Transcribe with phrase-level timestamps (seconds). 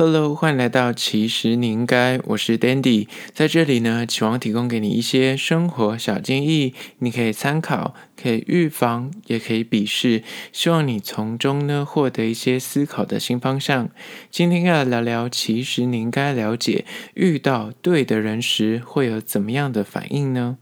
[0.00, 10.22] Hello，欢迎来到其实你应该，我是 Dandy，在这里呢，期望提供给你一些生活小建议，你可以参考，可以预防，也可以鄙视，
[10.52, 13.90] 希望你从中呢获得一些思考的新方向。
[14.30, 16.84] 今天要来聊聊，其实你应该了解，
[17.14, 20.58] 遇到对的人时会有怎么样的反应呢？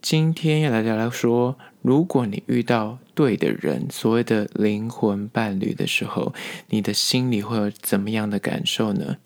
[0.00, 6.32] 今天要来聊聊说，如果你遇到对的人，所谓的灵魂伴侣的时候，
[6.68, 9.16] 你的心里会有怎么样的感受呢？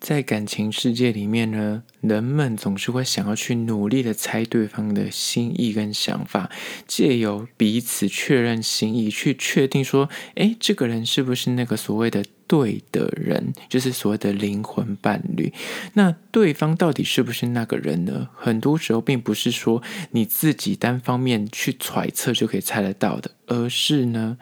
[0.00, 6.50] 在感情世界里面呢，人们总是会想要去努力的猜对方的心意跟想法，
[6.86, 15.52] 借由彼此确认心意，去确定说，诶，这个人是不是那个所谓的对的人，就是所谓的灵魂伴侣。
[15.92, 18.30] 那对方到底是不是那个人呢？
[18.34, 24.38] 很多时候并不是说你自己单方面去揣测就可以猜得到的，而是呢。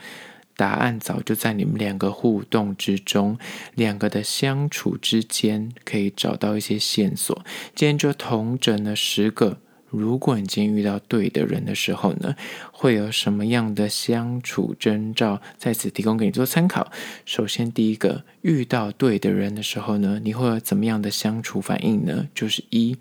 [0.59, 3.39] 答案早就在你们两个互动之中，
[3.77, 7.45] 两个的相处之间可以找到一些线索。
[7.77, 12.35] 今天就统整了十个，如果你今天遇到对的人的时候呢，
[12.73, 15.41] 会有什么样的相处征兆？
[15.57, 16.91] 在此提供给你做参考。
[17.25, 22.27] 首先，第一个，遇到对的人的时候呢，你会有怎么样的相处反应呢？
[22.35, 22.97] 就是一，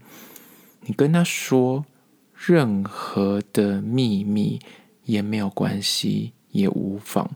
[0.82, 1.86] 你跟他说
[2.36, 4.60] 任何的秘密
[5.06, 6.34] 也没有关系。
[6.52, 7.30] 也无妨。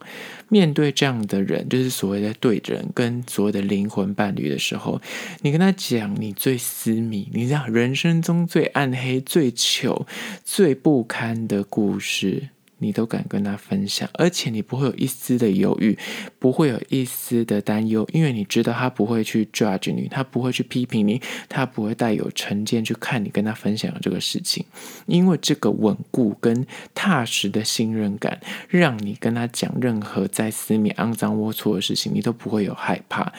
[0.49, 5.01] 面对这样的人，就是所谓的对人，跟所谓的灵魂伴侣的时候，
[5.41, 10.05] 你跟他讲你最私密，你知道人生中最暗黑、最糗、
[10.43, 12.49] 最不堪的故事。
[12.81, 15.97] 你都敢跟他分享，而且你不会有一丝的犹豫，
[16.39, 24.65] 不会有一丝的担忧，因为你知道他不会去 judge 你，他不会去批评你，他不会带有成见去看你跟他分享的这个事情，
[25.05, 26.65] 因为这个稳固跟
[26.95, 33.31] 踏实的信任感，让你跟他讲任何再私密、肮脏、龌龊的事情，你都不会有害怕，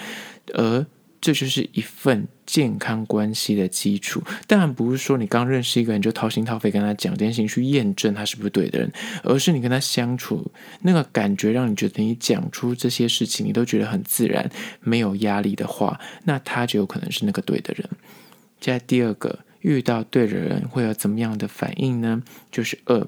[0.55, 0.87] 而。
[1.23, 4.21] 这就是一份健康关系的基础。
[4.49, 10.51] 当然不是说你刚认识一个人就掏心掏肺跟他讲这件事情，去验证他是不是对的人，而是你跟他相处
[10.81, 14.51] 那个感觉，让你觉得你讲出这些事情，你都觉得很自然，
[14.81, 17.89] 没有压力的话，那他就有可能是那个对的人。
[18.59, 22.21] 接下来第二个，遇到对的人会有怎么样的反应呢？
[22.51, 23.07] 就是二，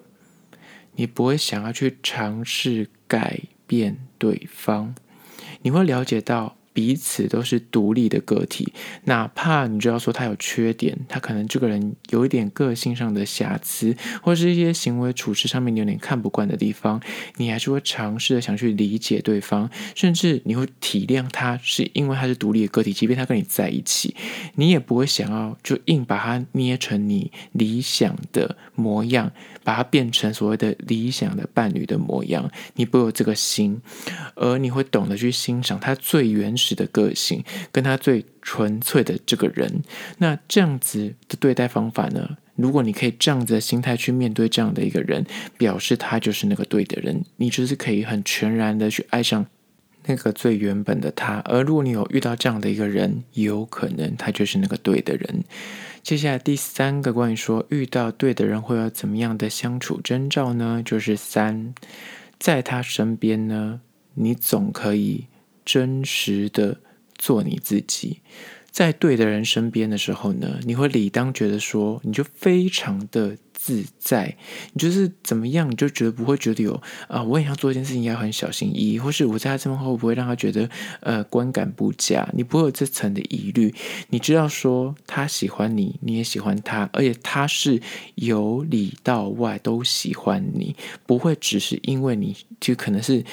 [0.94, 4.94] 你不会想要去尝试改变对方，
[5.62, 6.56] 你会了解到。
[6.74, 8.72] 彼此都是独立的个体，
[9.04, 17.00] 哪怕你就要说他有缺点，他可能这个人有一点个性上的瑕疵，或是一些行为处事上面你有点看不惯的地方，
[17.36, 24.16] 你还是会尝试的想去理解对方，甚至你会体谅他，是因为他是独立的个体，即便他跟你在一起，
[24.56, 29.30] 你也不会想要就硬把他捏成你理想的模样，
[29.62, 33.80] 把他变成所谓的理想的伴侣的模样，你不会有这个心，
[34.34, 37.42] 而你会懂得去欣赏他最原始的个性，
[37.72, 39.82] 跟他最纯粹的这个人，
[40.18, 42.36] 那这样子的对待方法呢？
[42.54, 45.26] 如果你可以这样子的心态去面对这样的一个人，
[45.58, 49.44] 表示他就是那个对的人，你就是可以很全然的去爱上
[50.06, 51.40] 那个最原本的他。
[51.46, 55.42] 而如果你有遇到这样的一个人，有可能他就是那个对的人。
[56.04, 60.80] 接下来第三个关于说遇到对的人会有怎么样的相处征兆呢？
[60.84, 61.74] 就是三，
[62.38, 63.80] 在他身边呢，
[64.14, 65.26] 你总可以。
[65.64, 66.78] 真实的
[67.16, 68.20] 做你自己，
[68.70, 74.36] 在对的人身边的时候呢，你会理当觉得说，你就非常的自在，
[74.72, 80.68] 你就是怎么样，你就觉得不会觉得有啊、我也要做一件事情要很小心翼翼，或是我在他这边会不会让他觉得
[81.00, 82.28] 呃观感不佳？
[82.34, 83.72] 你不会有这层的疑虑，
[84.08, 87.80] 你知道说他喜欢你，你也喜欢他，而且他是
[88.16, 90.74] 由里到外都喜欢你，
[91.06, 93.24] 不会只是因为你就可能是。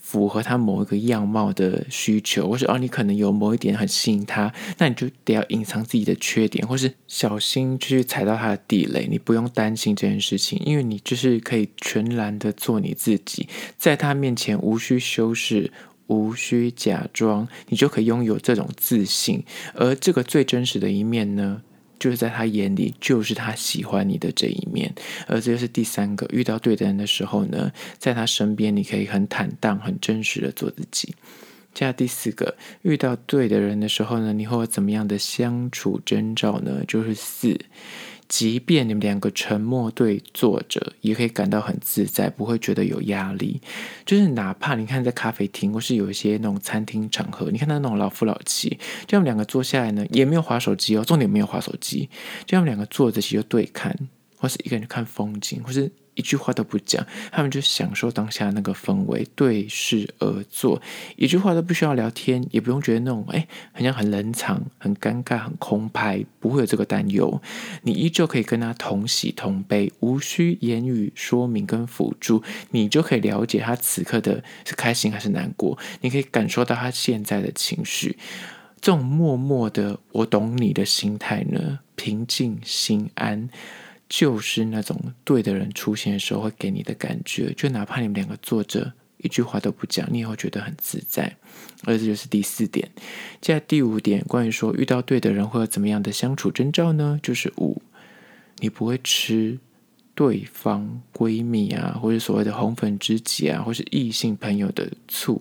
[0.00, 9.06] 符合他某一个样貌的需求，或是哦，你可能有某一点很吸引他，那你就得要隐藏自己的缺点，或是小心去踩到他的地雷。
[9.10, 15.70] 你不用担心这件事情，因为你就是可以全然的做你自己，在他面前无需修饰，
[16.06, 19.44] 无需假装，你就可以拥有这种自信。
[19.74, 21.62] 而这个最真实的一面呢，
[22.02, 24.92] 就是在他眼里，就是他喜欢你的这一面，
[25.28, 31.14] 而这就是第三个，遇到对的人的时候呢，在他身边，你可以很坦荡、很真实的做自己。
[31.72, 36.82] 接下第四个，遇到对的人的时候呢，你会有怎么样的相处征兆呢？
[36.88, 37.56] 就是四。
[38.32, 43.60] 即便你们两个沉默对坐着，也可以感到很自在，不会觉得有压力。
[44.06, 52.08] 就是哪怕你看在咖啡厅，或是有一些那种餐厅场合，你看到那种老夫老妻，这样两个坐下来呢，也没有划手机哦，重点没有划手机，
[52.46, 53.94] 这样两个坐着其实对看，
[54.38, 60.80] 或是一个人看风景，或是一句话都不讲，他们就享受当下那个氛围，对视而坐，
[61.16, 67.40] 一句话都不需要聊天，也不用觉得那种哎，好像很冷场、很尴尬、很空拍，不会有这个担忧。
[67.82, 78.18] 你依旧可以跟他同喜同悲，无需言语说明跟辅助，你就可以了解他此刻的是开心还是难过，你可以感受到他现在的情绪。
[78.80, 83.48] 这种默默的“我懂你”的心态呢，平静心安。
[84.14, 91.34] 就是那种对的人出现的时候会给你的感觉，就哪怕你们两个坐着一句话都不讲，你也会觉得很自在。
[91.84, 92.86] 而这就是第四点。
[93.40, 97.18] 接下来第五点，关于说遇到对的人会有怎么样的相处征兆呢？
[97.22, 97.80] 就是五，
[98.58, 99.58] 你不会吃
[100.14, 105.40] 对方闺蜜啊，或者所谓的红粉知己啊，或是异性朋友的醋。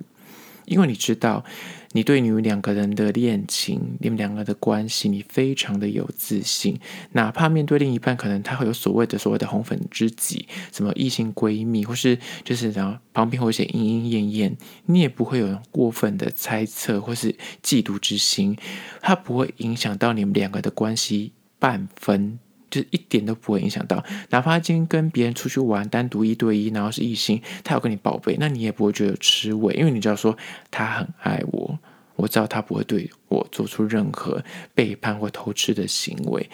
[0.71, 1.44] 因为你知道，
[1.91, 6.79] 你对你们两个人的恋情，你们两个的关系，你非常的有自信。
[7.12, 18.56] 哪怕面对另一半，可能他会有所谓的所谓的红粉知己，什么异性闺蜜，或是就是然后旁边会有些莺莺燕燕，你也不会有过分的猜测或是嫉妒之心，
[19.01, 22.39] 它不会影响到你们两个的关系半分。
[22.71, 30.35] 就一点都不会影响到，哪怕今天跟别人出去玩，单独一对一，然后是异性，他有跟你报备，那你也不会觉得有吃味，因为你知道说
[30.71, 31.77] 他很爱我，
[32.15, 36.50] 我知道他不会对我做出任何背叛或偷吃的行为。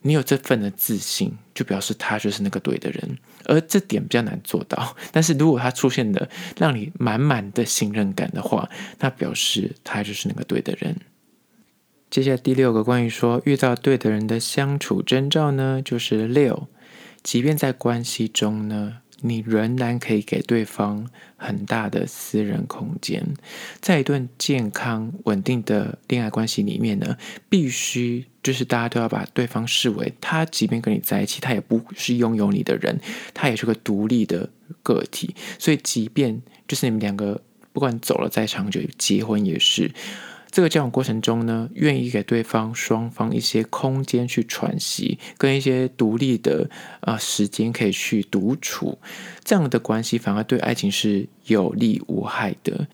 [0.00, 4.96] 你有这份的自信，就表示他就是那个对的人，而这点比较难做到。
[5.10, 8.70] 但是如果他出现的让你满满的信任感的话，
[9.00, 10.96] 那表示他就是那个对的人。
[12.10, 16.66] 接下来第六个关于说遇到对的人的相处征兆呢，就是六，
[17.22, 21.06] 即便在关系中呢，你仍然可以给对方
[21.36, 23.34] 很大的私人空间。
[23.80, 27.18] 在一段健康稳定的恋爱关系里面呢，
[27.50, 32.98] 必须就是大家都要把对方视为他，即便跟你在一起，他也不是拥有你的人，
[33.34, 34.48] 他也是个独立的
[34.82, 35.34] 个体。
[35.58, 37.42] 所以，即便就是你们两个
[37.74, 39.90] 不管走了再长久，结婚也是。
[40.50, 48.98] 这个交往过程中呢，愿意给对方双方一些空间去喘息，跟一些独立的啊、呃、时间可以去独处，
[49.44, 52.88] 这样的关系反而对爱情是有利无害的。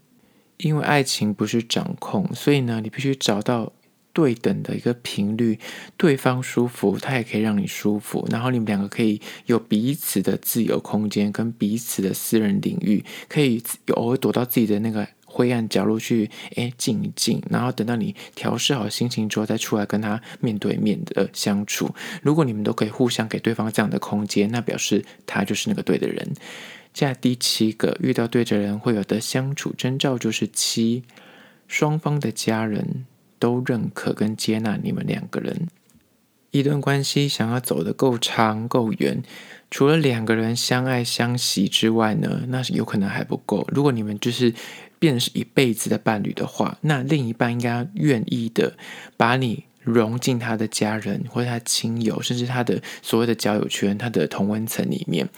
[0.58, 3.72] 因为爱情不是掌控，所以呢，你必须找到
[4.12, 5.58] 对等的一个频率，
[5.96, 13.62] 对方舒服，他也可以让你舒服，然后你们两个可以有彼此的自由空间跟彼此的私人领域，可以
[13.94, 15.06] 偶尔躲到自己的那个。
[15.34, 21.92] 灰暗角落去，哎，静一静，然后等到你调试好心情之后，再出来跟他面对面的相处。
[22.22, 26.34] 如果你们都可以互相给对方这样的空间，那表示他就是那个对的人。
[26.92, 31.02] 接下第七个遇到对的人会有的相处征兆就是七，
[31.66, 33.04] 双方的家人
[33.40, 35.66] 都认可跟接纳你们两个人。
[36.52, 39.20] 一段关系想要走得够长够远，
[39.68, 43.66] 除了两个人相爱相惜之外呢，那是有可能还不够。
[43.72, 44.54] 如果你们就是。
[45.04, 48.72] 变成是一辈子的伴侣的话，那另一半应该愿意的
[49.18, 49.64] 把你。
[49.84, 55.28] 融进他的家人或者他亲友，甚至他的所谓的交友圈、他的同温层里面，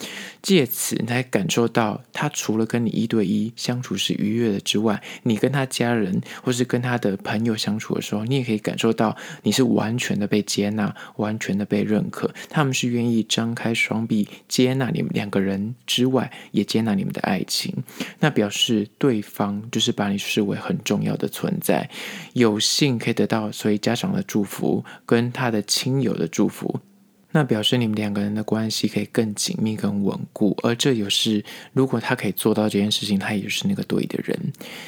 [0.46, 12.32] 借此你才感受到他除了跟你一对一相处是愉悦的之外，你跟他家人或是跟他的朋友相处的时候，你也可以感受到你是完全的被接纳、完全的被认可。
[12.48, 17.74] 他们是愿意张开双臂接纳你们两个人之外，也接纳你们的爱情。
[18.20, 21.90] 那表示对方就是把你视为很重要的存在，
[22.34, 24.22] 有幸可以得到所以家长的。
[24.26, 26.80] 祝福跟他的亲友的祝福，
[27.36, 30.56] 那表示你们两个人的关系可以更紧密、更稳固。
[30.62, 34.34] 而这也是，如果他可以做到这件事情，他也是那个对的人。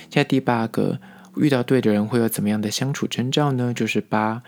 [0.09, 0.99] 现在第八个，
[1.37, 3.75] 遇到对的人会有怎么样的相处征兆呢？
[3.75, 4.43] 就是八。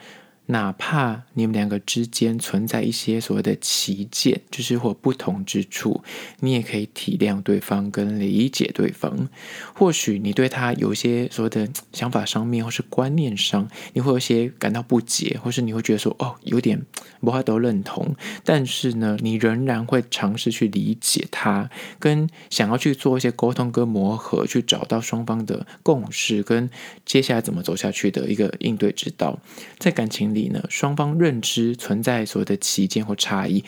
[0.50, 6.02] 哪怕你们两个之间存在一些所谓的歧见，就是或不同之处，
[6.40, 9.28] 你也可以体谅对方跟理解对方。
[9.73, 16.85] 或许你对他有一些所谓的想法上面，或是观念上，你会有些感到不解，或是你会觉得说哦，有点
[17.21, 18.16] 不太都认同。
[18.45, 26.69] 但是呢，你仍然会尝试去理解他，跟想要去做一些沟通跟磨合，去找到双方的共识，跟
[27.07, 29.38] 接下来怎么走下去的一个应对之道，
[29.78, 30.39] 在感情里。
[30.49, 33.64] 呢，双方认知存在所谓的歧见或差异，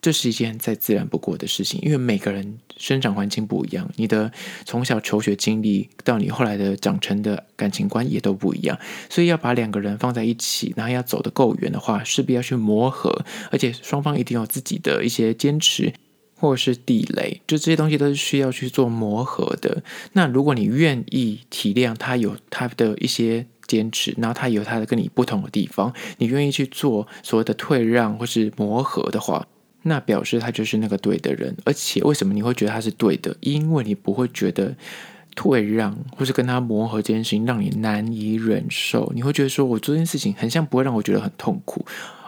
[0.00, 1.80] 这是一件再自然不过的事情。
[1.82, 4.30] 因为每个人生长环境不一样，你的
[4.64, 15.92] 从小求学经历到你后来的长成的感情观也都不一样，所以要把两个人放在一起，然后要走得够远的话，势必要去磨合，而且双方一定有自己的一些坚持
[16.38, 19.82] 或者是地雷，就这些东西都是需要去做磨合的。
[20.12, 23.46] 那如果你愿意体谅他有他的一些。
[23.66, 29.46] 坚持，然后他有他的跟你不同的地方，你愿意去做所谓的退让或是磨合的话，
[29.82, 31.56] 那表示他就是那个对的人。
[31.64, 33.36] 而且为什么你会觉得他是对的？
[33.40, 34.74] 因为你不会觉得
[35.34, 39.12] 退让或是跟他磨合这件事情让你难以忍受。
[39.14, 41.84] 你会觉得说，我做这件事情很像不会让我觉得很痛苦。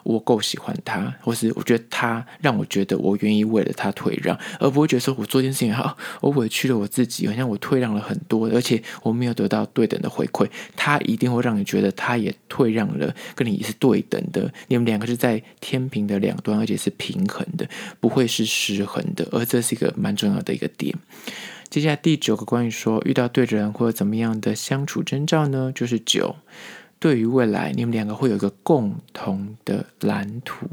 [0.09, 10.49] 我够喜欢他，或是我觉得他让我觉得我愿意为了他退让，而不会觉得说我做件事情好，我委屈了我自己，好像我退让了很多，而且我没有得到对等的回馈。
[10.75, 17.69] 他一定会让你觉得他也退让了，跟你也是对等的，你们两个是在天平的两端，而且是平衡的，
[18.01, 19.29] 不会是失衡的。
[19.31, 20.97] 而这是一个蛮重要的一个点。
[21.69, 26.37] 接下来第九个关于说遇到对的人或者怎么样的相处征兆呢，就是九。
[26.99, 30.67] 对于未来，你们两个会有一个共同的蓝图。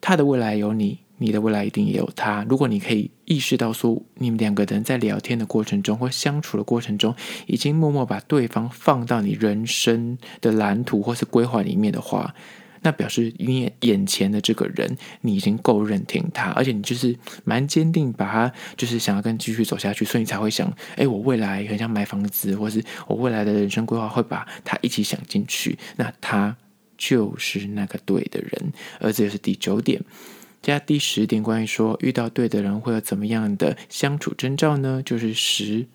[0.00, 2.44] 他的未来有你，你的未来一定也有他。
[2.48, 7.14] 如果你可以意识到说，你们两个人在聊天的过程中或相处的过程中，
[7.46, 12.34] 已经默默把对方放到你人生的蓝图或是规划里面的话。
[12.82, 25.78] 那表示你眼前的这个人，你已经够认定他，而且你就是蛮坚定，把他就是想要跟继续走下去，所以你才会想，哎，我未来很想买房子，或是我未来的人生规划会把他一起想进去。
[25.96, 26.56] 那他
[26.98, 30.02] 就是那个对的人，而这就是第九点。
[30.60, 35.02] 加第十点，关于说遇到对的人会有怎么样的相处征兆呢？
[35.04, 35.86] 就是十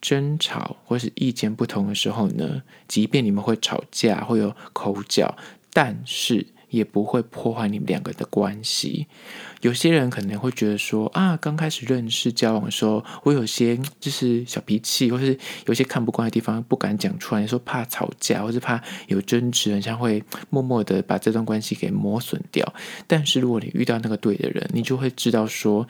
[0.00, 5.36] 争吵或是意见不同的时候呢，即便你们会吵架，会有口角。
[5.72, 9.06] 但是也不会破坏你们两个的关系。
[9.60, 22.74] 有些人可能会觉得说啊，刚开始认识交往的时候，我有些就是小脾气，或是有些看不惯的地方不敢讲出来，说怕吵架，或是怕有争执，很像会默默的把这段关系给磨损掉。
[23.06, 25.86] 但是如果你遇到那个对的人，你就会知道说。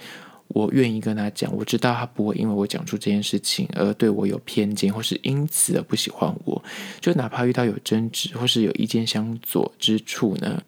[0.54, 6.62] 我愿意跟他讲，我知道他不会因为我讲出这件事情而对我有偏见，或是因此而不喜欢我。
[7.00, 10.62] 就哪怕遇到有争执，或是有意见相左之处呢？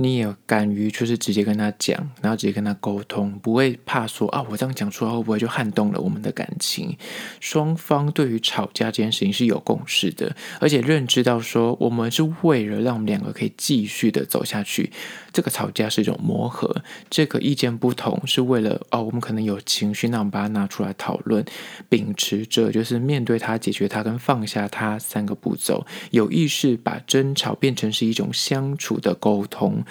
[0.00, 6.96] 你也敢于就是直接跟他讲，然后直接跟他沟通，不会怕说啊，我这样讲出来会不会就撼动了我们的感情？
[7.40, 14.92] 双方对于吵架这件事情是有共识的，而且认知到说我们是为了让我们两个可以继续的走下去。
[15.32, 21.44] 这个吵架是一种磨合，这个意见不同是为了哦，我们可能有情绪，那我们把它拿出来讨论，
[21.88, 29.84] 秉持着就是面对它、解决它跟放下它三个步骤，有意识把争吵变成是一种相处的沟通。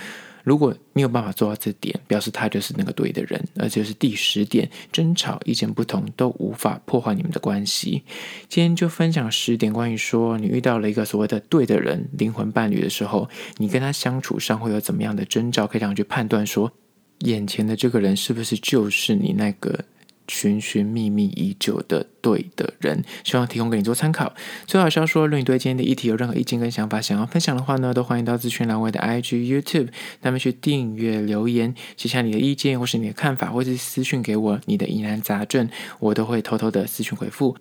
[0.44, 8.04] 如果没有办法做到这点，表示他就是那个对的人，而且是第十点，争吵意见不同都无法破坏你们的关系。
[8.48, 16.72] 今天就分享十点关于说，你遇到了一个所谓的对的人，灵魂伴侣的时候，你跟他相处上会有怎么样的征兆，可以让你去判断说，
[17.20, 19.84] 眼前的这个人是不是就是你那个。
[20.27, 24.34] 寻寻觅觅已久的对的人，希望提供给你做参考。
[24.65, 29.89] 最后是要说，如果你对今天的议题有任何意见跟想法，想要分享的话呢，都欢迎到资讯栏位的 IG、YouTube，
[30.22, 35.69] 那么去订阅、留言，写下你的意见或是你的看法，或是私讯给我你的疑难杂症，
[36.00, 37.55] 我都会偷偷的私讯回复。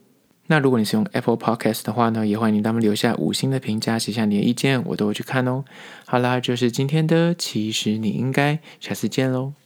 [0.48, 5.64] 那如果你是用 Apple Podcast 的话呢，也欢迎你他们留下五星的评价，写下你的意见，我都会去看哦。
[6.04, 9.65] 好啦，就是今天的，其实你应该下次见喽。